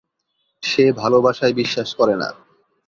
সে 0.63 0.83
ভালোবাসায় 0.91 1.53
বিশ্বাস 1.53 1.89
করে 1.95 2.15
না। 2.15 2.29